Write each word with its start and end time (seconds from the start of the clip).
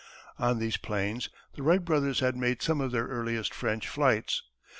On 0.39 0.57
these 0.57 0.77
plains 0.77 1.29
the 1.53 1.61
Wright 1.61 1.85
Brothers 1.85 2.21
had 2.21 2.35
made 2.35 2.63
some 2.63 2.81
of 2.81 2.91
their 2.91 3.05
earliest 3.05 3.53
French 3.53 3.87
flights. 3.87 4.41